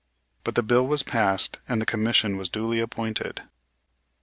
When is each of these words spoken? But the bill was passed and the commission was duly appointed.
But 0.43 0.55
the 0.55 0.63
bill 0.63 0.87
was 0.87 1.03
passed 1.03 1.59
and 1.69 1.79
the 1.79 1.85
commission 1.85 2.35
was 2.35 2.49
duly 2.49 2.79
appointed. 2.79 3.43